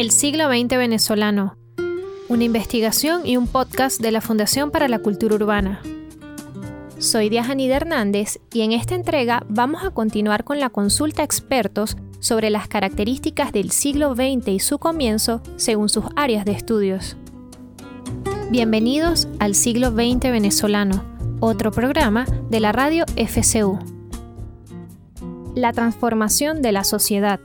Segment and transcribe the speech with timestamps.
[0.00, 1.58] El siglo XX venezolano.
[2.30, 5.82] Una investigación y un podcast de la Fundación para la Cultura Urbana.
[6.96, 11.98] Soy Diajanida Hernández y en esta entrega vamos a continuar con la consulta a expertos
[12.18, 17.18] sobre las características del siglo XX y su comienzo según sus áreas de estudios.
[18.50, 21.04] Bienvenidos al siglo XX venezolano,
[21.40, 23.78] otro programa de la radio FCU.
[25.54, 27.38] La transformación de la sociedad.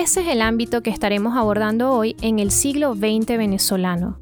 [0.00, 4.16] Ese es el ámbito que estaremos abordando hoy en el siglo XX venezolano.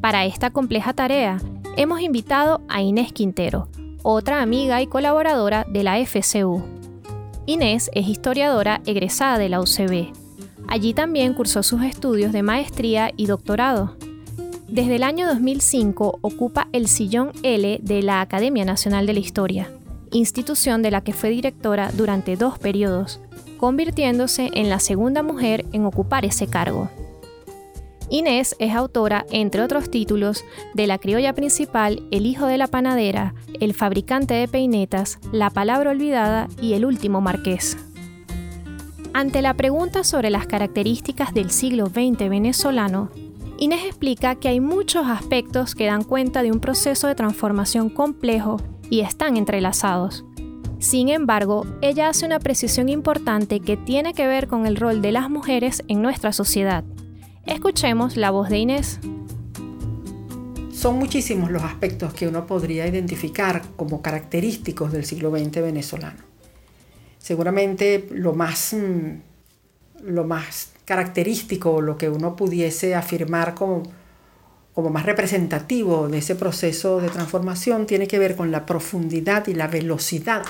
[0.00, 1.42] Para esta compleja tarea,
[1.76, 3.68] hemos invitado a Inés Quintero,
[4.04, 6.62] otra amiga y colaboradora de la FCU.
[7.46, 10.12] Inés es historiadora egresada de la UCB.
[10.68, 13.96] Allí también cursó sus estudios de maestría y doctorado.
[14.68, 19.68] Desde el año 2005 ocupa el sillón L de la Academia Nacional de la Historia,
[20.12, 23.20] institución de la que fue directora durante dos periodos,
[23.56, 26.90] convirtiéndose en la segunda mujer en ocupar ese cargo.
[28.08, 33.34] Inés es autora, entre otros títulos, de La criolla principal, El hijo de la panadera,
[33.60, 37.76] El fabricante de peinetas, La palabra olvidada y El último marqués.
[39.12, 43.10] Ante la pregunta sobre las características del siglo XX venezolano,
[43.58, 48.58] Inés explica que hay muchos aspectos que dan cuenta de un proceso de transformación complejo
[48.90, 50.24] y están entrelazados.
[50.86, 55.10] Sin embargo, ella hace una precisión importante que tiene que ver con el rol de
[55.10, 56.84] las mujeres en nuestra sociedad.
[57.44, 59.00] Escuchemos la voz de Inés.
[60.72, 66.20] Son muchísimos los aspectos que uno podría identificar como característicos del siglo XX venezolano.
[67.18, 73.82] Seguramente lo más, mm, lo más característico, lo que uno pudiese afirmar como,
[74.72, 79.54] como más representativo de ese proceso de transformación, tiene que ver con la profundidad y
[79.54, 80.44] la velocidad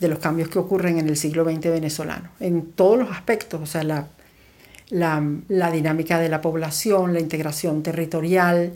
[0.00, 3.66] de los cambios que ocurren en el siglo XX venezolano, en todos los aspectos, o
[3.66, 4.08] sea, la,
[4.90, 8.72] la, dinámica de la población, la integración territorial,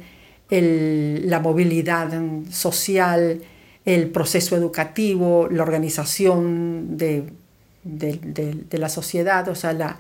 [0.51, 2.11] la movilidad
[2.51, 3.41] social,
[3.85, 7.33] el proceso educativo, la organización de,
[8.71, 9.99] la sociedad, o sea, la,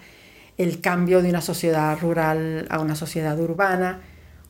[0.58, 4.00] el cambio de una sociedad rural a una sociedad urbana.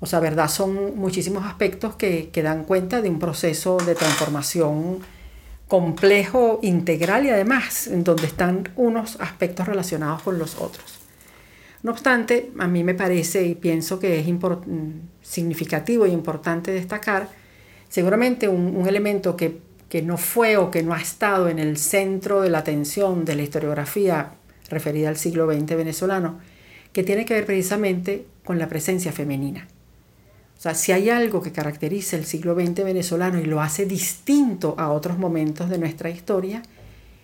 [0.00, 5.00] O sea, verdad, son muchísimos aspectos que, que dan cuenta de un proceso de transformación
[5.70, 10.98] complejo, integral y además en donde están unos aspectos relacionados con los otros.
[11.84, 14.26] No obstante, a mí me parece y pienso que es
[15.22, 17.28] significativo e importante destacar
[17.88, 19.58] seguramente un, elemento que,
[19.88, 23.36] que, no fue o que no ha estado en el centro de la atención de
[23.36, 24.32] la historiografía
[24.70, 26.40] referida al siglo XX venezolano,
[26.92, 29.68] que tiene que ver precisamente con la presencia femenina.
[30.60, 34.74] O sea, si hay algo que caracteriza el siglo XX venezolano y lo hace distinto
[34.76, 36.60] a otros momentos de nuestra historia,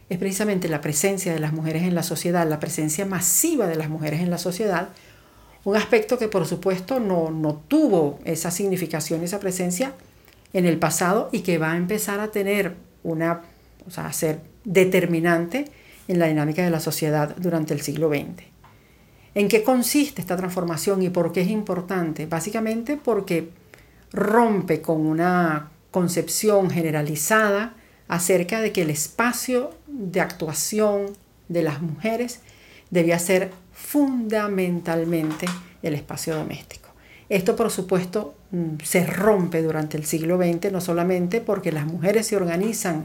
[0.09, 3.91] es precisamente la presencia de las mujeres en la sociedad, la presencia masiva de las
[3.91, 4.89] mujeres en la sociedad,
[5.65, 9.93] un aspecto que por supuesto no, no tuvo esa significación, esa presencia
[10.55, 13.43] en el pasado y que va a empezar a tener una,
[13.87, 15.67] o sea, a ser determinante
[16.09, 18.56] en la dinámica de la sociedad durante el siglo XX.
[19.37, 22.25] ¿En qué consiste esta transformación y por qué es importante?
[22.25, 23.51] Básicamente porque
[24.11, 27.75] rompe con una concepción generalizada
[28.09, 31.13] acerca de que el espacio de actuación
[31.49, 32.41] de las mujeres
[32.89, 35.45] debía ser fundamentalmente
[35.83, 36.89] el espacio doméstico.
[37.29, 42.27] Esto, por supuesto, mm, se rompe durante el siglo XX, no solamente porque las mujeres
[42.27, 43.03] se organizan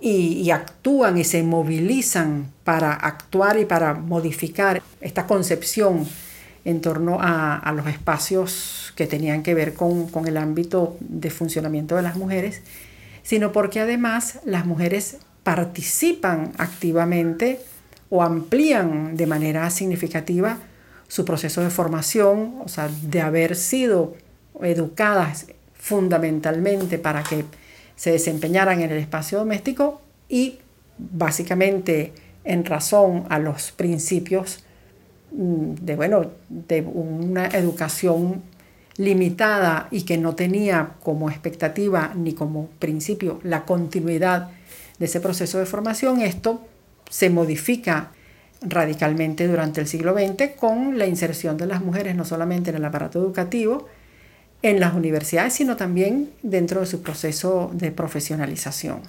[0.00, 6.06] y, actúan y se movilizan para actuar y para modificar esta concepción
[6.64, 11.96] en torno a, los espacios que tenían que ver con, con, el ámbito de funcionamiento
[11.96, 12.62] de las mujeres,
[13.22, 17.60] sino porque además las mujeres participan activamente
[18.08, 20.58] o amplían de manera significativa
[21.08, 24.14] su proceso de formación, o sea, de haber sido
[24.62, 27.44] educadas fundamentalmente para que
[28.00, 30.56] se desempeñaran en el espacio doméstico y
[30.96, 34.64] básicamente en razón a los principios
[35.32, 38.42] mm, de, bueno, de una educación
[38.96, 44.48] limitada y que no tenía como expectativa ni como principio la continuidad
[44.98, 46.62] de ese proceso de formación, esto
[47.10, 48.12] se modifica
[48.62, 52.84] radicalmente durante el siglo XX con la inserción de las mujeres no solamente en el
[52.86, 53.88] aparato educativo,
[54.62, 59.00] en las universidades, sino también dentro de su proceso de profesionalización.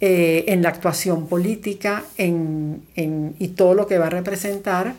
[0.00, 4.94] Eh, en la actuación política y todo lo que va a representar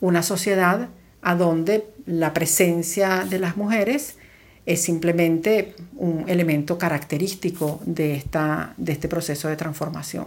[0.00, 0.88] una sociedad
[1.22, 4.16] a donde la presencia de las mujeres
[4.64, 10.26] es simplemente un elemento característico de, esta, de este proceso de transformación.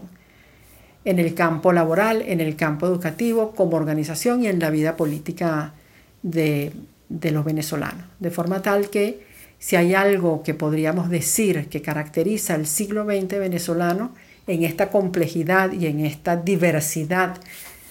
[1.03, 5.73] en el campo laboral, en el campo educativo, como organización y en la vida política
[6.21, 6.71] de,
[7.11, 8.05] de los venezolanos.
[8.19, 9.19] De forma tal que
[9.59, 14.15] si hay algo que podríamos decir que caracteriza el siglo XX venezolano
[14.47, 17.35] en esta complejidad y en esta diversidad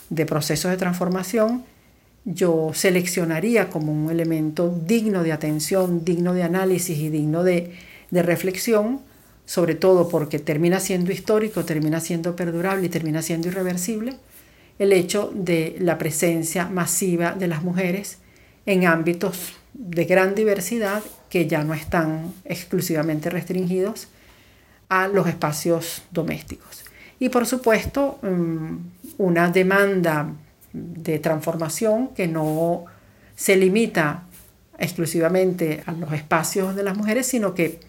[0.08, 1.64] de procesos de transformación,
[2.24, 7.72] yo seleccionaría como un elemento digno de atención, digno de análisis y digno de,
[8.10, 9.00] de reflexión,
[9.44, 14.14] sobre todo porque termina siendo histórico, termina siendo perdurable y termina siendo irreversible,
[14.78, 18.18] el hecho de la presencia masiva de las mujeres
[18.70, 24.06] en ámbitos de gran diversidad que ya no están exclusivamente restringidos
[24.88, 26.84] a los espacios domésticos.
[27.18, 28.76] Y por supuesto, mm,
[29.18, 30.32] una demanda
[30.72, 32.84] de transformación que no
[33.34, 34.24] se limita
[34.78, 37.80] exclusivamente a los espacios de las mujeres, sino que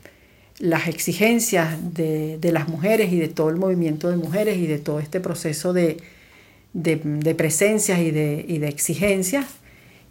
[0.57, 4.99] las exigencias de, las mujeres y de todo el movimiento de mujeres y de todo
[4.99, 5.97] este proceso de,
[7.37, 9.45] presencias y de, y de exigencias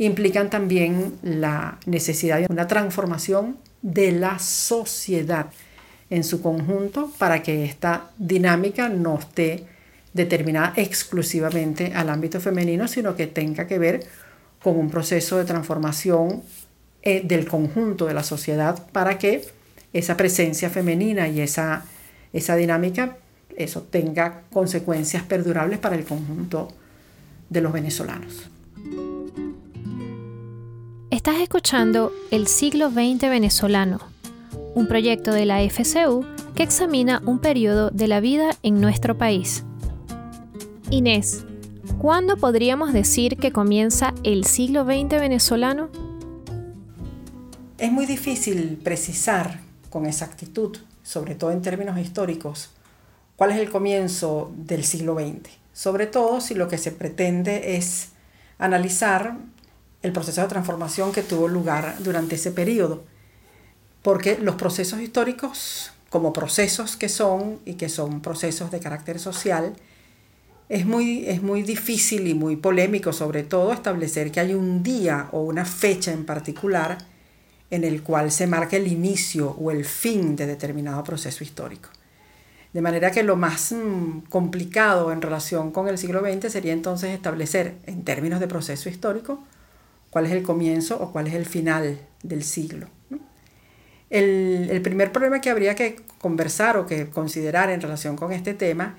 [0.01, 5.47] implican también la necesidad de una transformación de la sociedad
[6.09, 9.67] en su conjunto para que esta dinámica no esté
[10.15, 14.07] determinada exclusivamente al ámbito femenino, sino que tenga que ver
[14.63, 16.43] con un proceso de transformación
[17.03, 19.45] eh, del conjunto de la sociedad para que
[19.93, 21.85] esa presencia femenina y esa,
[22.33, 23.19] esa dinámica,
[23.55, 26.69] eso tenga consecuencias perdurables para el conjunto
[27.51, 28.51] de los venezolanos.
[31.11, 33.99] Estás escuchando El siglo XX venezolano,
[34.77, 36.25] un proyecto de la FCU
[36.55, 39.65] que examina un periodo de la vida en nuestro país.
[40.89, 41.45] Inés,
[41.99, 45.91] ¿cuándo podríamos decir que comienza el siglo XX venezolano?
[47.77, 49.59] Es muy difícil precisar
[49.91, 52.71] con exactitud, sobre todo en términos históricos,
[53.35, 58.11] cuál es el comienzo del siglo XX, sobre todo si lo que se pretende es
[58.59, 59.39] analizar
[60.03, 63.03] el proceso de transformación que tuvo lugar durante ese periodo.
[64.03, 69.75] Porque los procesos históricos, como procesos que son y que son procesos de carácter social,
[70.71, 75.29] es muy, es muy difícil y muy polémico sobre todo establecer que hay un día
[75.33, 76.99] o una fecha en particular
[77.71, 81.91] en el cual se marque el inicio o el fin de determinado proceso histórico.
[82.73, 87.11] De manera que lo más mm, complicado en relación con el siglo XX sería entonces
[87.11, 89.43] establecer, en términos de proceso histórico,
[90.11, 92.89] cuál es el comienzo o cuál es el final del siglo.
[94.11, 98.99] El, primer problema que habría que conversar o que considerar en relación con este tema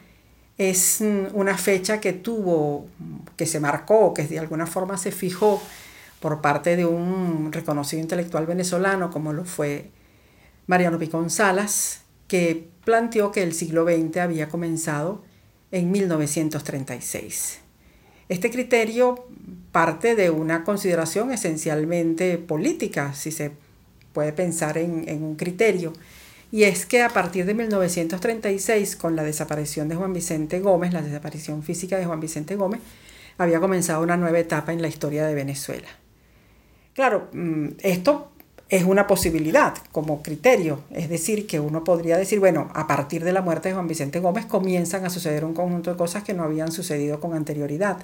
[0.57, 2.87] es mm, una fecha que tuvo,
[3.35, 5.61] que se marcó, que de alguna forma se fijó
[6.21, 9.91] por parte de un reconocido intelectual venezolano como lo fue
[10.67, 15.23] Mariano Picón Salas, que planteó que el siglo XX había comenzado
[15.71, 17.59] en 1936.
[18.31, 19.25] Este criterio
[19.73, 23.51] parte de una consideración esencialmente política, si se
[24.13, 25.91] puede pensar en, un criterio,
[26.49, 31.01] y es que a partir de 1936, con la desaparición de Juan Vicente Gómez, la
[31.01, 32.79] desaparición física de Juan Vicente Gómez,
[33.37, 35.89] había comenzado una nueva etapa en la historia de Venezuela.
[36.93, 38.31] Claro, mm, esto
[38.69, 43.33] es una posibilidad como criterio, es decir, que uno podría decir, bueno, a partir de
[43.33, 46.45] la muerte de Juan Vicente Gómez comienzan a suceder un conjunto de cosas que no
[46.45, 47.97] habían sucedido con anterioridad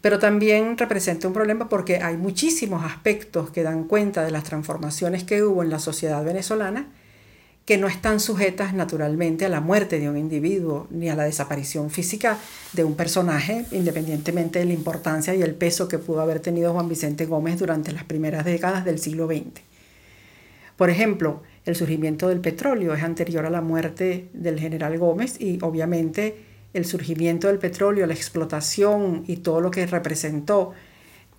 [0.00, 5.24] pero también representa un problema porque hay muchísimos aspectos que dan cuenta de las transformaciones
[5.24, 6.88] que hubo en la sociedad venezolana
[7.70, 11.90] que no están sujetas naturalmente a la muerte de un individuo ni a la desaparición
[11.90, 12.36] física
[12.72, 16.88] de un personaje, independientemente de la importancia y el peso que pudo haber tenido Juan
[16.88, 19.62] Vicente Gómez durante las primeras décadas del siglo XX.
[20.76, 25.58] Por ejemplo, el surgimiento del petróleo es anterior a la muerte del general Gómez y
[25.62, 30.72] obviamente el surgimiento del petróleo, la explotación y todo lo que representó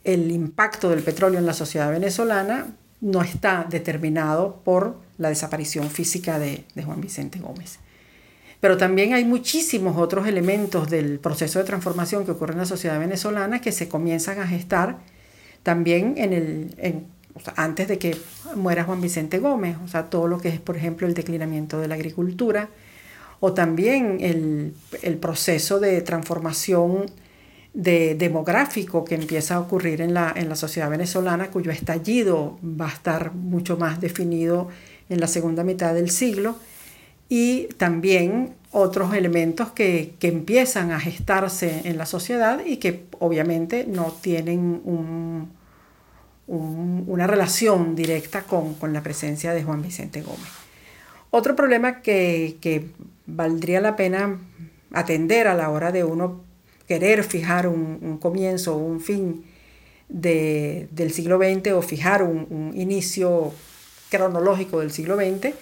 [0.04, 6.40] el impacto del petróleo en la sociedad venezolana no está determinado por la desaparición física
[6.40, 7.80] de, Juan Vicente Gómez.
[8.60, 13.00] Pero también hay muchísimos otros elementos del proceso de transformación que ocurre en la sociedad
[13.00, 15.00] venezolana que se comienzan a gestar
[15.64, 17.06] también en el,
[17.56, 18.18] antes de que
[18.56, 21.88] muera Juan Vicente Gómez, o sea, todo lo que es, por ejemplo, el declinamiento de
[21.88, 22.70] la agricultura,
[23.42, 27.08] o también el, proceso de transformación
[27.74, 32.86] de, demográfico que empieza a ocurrir en la, en la sociedad venezolana, cuyo estallido va
[32.86, 34.70] a estar mucho más definido
[35.10, 36.56] en la segunda mitad del siglo,
[37.30, 44.14] y también otros elementos que, empiezan a gestarse en la sociedad y que obviamente no
[44.22, 44.82] tienen
[46.46, 50.52] una relación directa con, con, la presencia de Juan Vicente Gómez.
[51.32, 52.92] Otro problema que, que
[53.32, 54.40] valdría la pena
[54.92, 56.44] atender a la hora de uno
[56.88, 59.46] querer fijar un, comienzo o un fin
[60.10, 63.54] del siglo XX o fijar un, inicio
[64.10, 65.54] cronológico del siglo XX,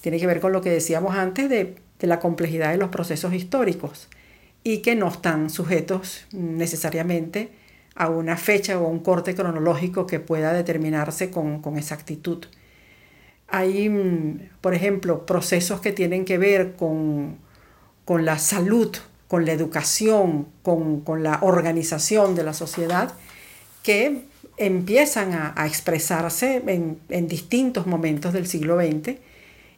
[0.00, 4.08] tiene que ver con lo que decíamos antes de, la complejidad de los procesos históricos
[4.64, 7.50] y que no están sujetos necesariamente
[7.94, 12.46] a una fecha o un corte cronológico que pueda determinarse con exactitud.
[13.50, 17.38] Hay, mm, por ejemplo, procesos que tienen que ver con,
[18.04, 18.96] con la salud,
[19.28, 23.12] con la educación, con, con, la organización de la sociedad,
[23.82, 24.24] que
[24.56, 29.16] empiezan a, expresarse en, en, distintos momentos del siglo XX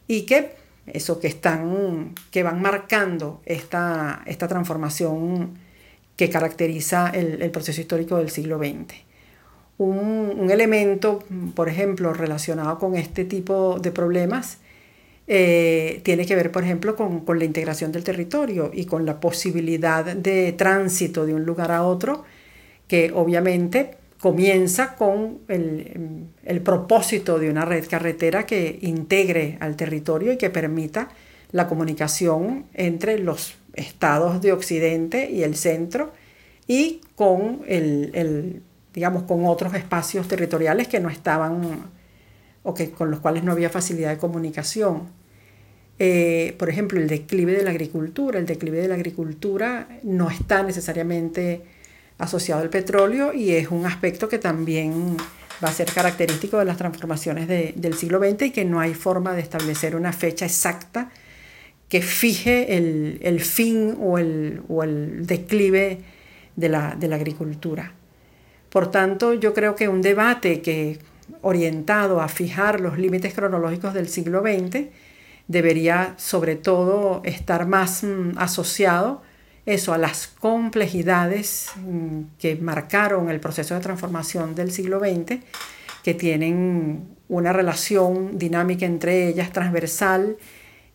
[0.09, 5.59] y que eso que están, que van marcando esta, esta transformación
[6.17, 8.95] que caracteriza el, proceso histórico del siglo XX.
[9.83, 11.21] Un, elemento,
[11.55, 14.59] por ejemplo, relacionado con este tipo de problemas,
[15.27, 20.05] eh, tiene que ver, por ejemplo, con, la integración del territorio y con la posibilidad
[20.05, 22.25] de tránsito de un lugar a otro,
[22.87, 30.33] que obviamente comienza con el, el, propósito de una red carretera que integre al territorio
[30.33, 31.09] y que permita
[31.51, 36.13] la comunicación entre los estados de Occidente y el centro
[36.67, 38.63] y con, el,
[38.93, 41.91] digamos, con otros espacios territoriales que no estaban
[42.63, 45.09] o que, con los cuales no había facilidad de comunicación.
[45.99, 48.39] Eh, por ejemplo, el declive de la agricultura.
[48.39, 51.63] El declive de la agricultura no está necesariamente
[52.19, 55.17] asociado al petróleo y es un aspecto que también
[55.63, 59.33] va a ser característico de las transformaciones del siglo XX y que no hay forma
[59.35, 61.11] de establecer una fecha exacta
[61.89, 65.99] que fije el, fin o el, o el declive
[66.57, 67.93] de la, de la, agricultura.
[68.73, 70.99] Por tanto, yo creo que un debate que
[71.43, 74.87] orientado a fijar los límites cronológicos del siglo XX
[75.47, 79.21] debería sobre todo estar más mm, asociado
[79.67, 85.41] eso a las complejidades mm, que marcaron el proceso de transformación del siglo XX,
[86.03, 90.39] que tienen una relación dinámica entre ellas transversal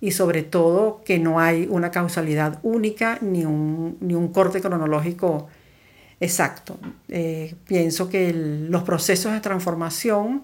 [0.01, 5.47] y sobre todo que no hay una causalidad única ni un, ni un corte cronológico
[6.19, 6.79] exacto.
[7.09, 10.43] Eh, pienso que los procesos de transformación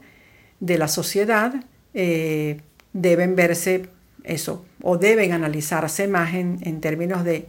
[0.59, 1.53] de la sociedad
[1.93, 2.61] eh,
[2.93, 3.89] deben verse
[4.23, 7.45] eso, o deben analizarse más en, términos de,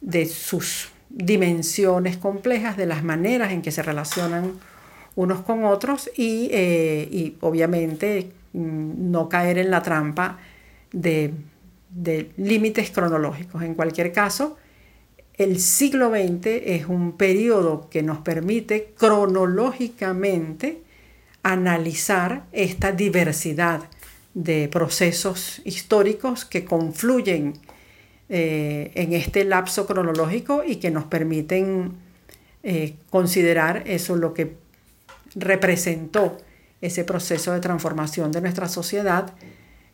[0.00, 4.52] de, sus dimensiones complejas, de las maneras en que se relacionan
[5.16, 10.38] unos con otros y, eh, y obviamente mm, no caer en la trampa
[10.92, 11.34] de,
[12.36, 13.62] límites cronológicos.
[13.62, 14.56] En cualquier caso,
[15.38, 20.82] el siglo XX es un periodo que nos permite cronológicamente
[21.42, 23.82] analizar esta diversidad
[24.34, 27.54] de procesos históricos que confluyen
[28.28, 31.92] eh, en este lapso cronológico y que nos permiten
[32.62, 34.56] eh, considerar eso lo que
[35.34, 36.38] representó
[36.80, 39.34] ese proceso de transformación de nuestra sociedad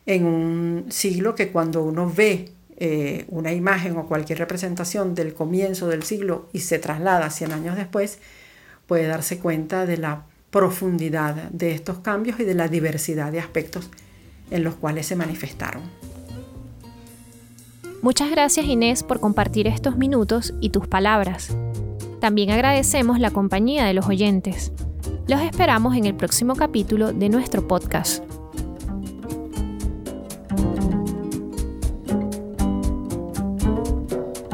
[0.07, 5.89] en un siglo que cuando uno ve eh, una imagen o cualquier representación del comienzo
[5.89, 8.19] del siglo y se traslada 100 años después,
[8.87, 13.91] puede darse cuenta de la profundidad de estos cambios y de la diversidad de aspectos
[14.51, 15.83] en los cuales se manifestaron.
[18.03, 21.57] Muchas gracias Inés por compartir estos minutos y tus palabras.
[22.21, 24.73] También agradecemos la compañía de los oyentes.
[25.29, 28.32] Los esperamos en el próximo capítulo de nuestro podcast.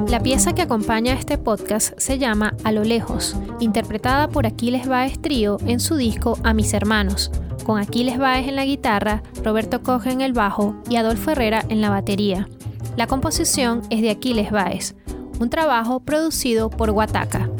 [0.09, 5.21] La pieza que acompaña este podcast se llama A lo lejos, interpretada por Aquiles Baez
[5.21, 7.31] Trío en su disco A mis hermanos,
[7.65, 11.83] con Aquiles Baez en la guitarra, Roberto Coge en el bajo y Adolfo Herrera en
[11.83, 12.49] la batería.
[12.97, 14.95] La composición es de Aquiles Baez,
[15.41, 17.51] un trabajo producido por Guataca.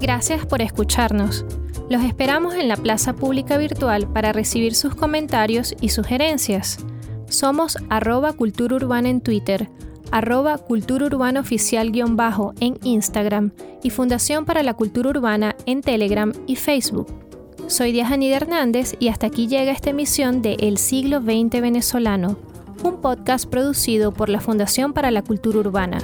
[0.00, 1.44] Gracias por escucharnos.
[1.90, 6.78] Los esperamos en la plaza pública virtual para recibir sus comentarios y sugerencias.
[7.28, 9.68] Somos arroba cultura urbana en Twitter,
[10.10, 16.56] arroba cultura urbana oficial-bajo en Instagram y Fundación para la Cultura Urbana en Telegram y
[16.56, 17.06] Facebook.
[17.66, 22.38] Soy Diajanida Hernández y hasta aquí llega esta emisión de El siglo XX venezolano,
[22.82, 25.98] un podcast producido por la Fundación para la Cultura Urbana.